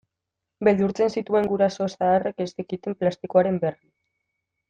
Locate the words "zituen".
1.19-1.49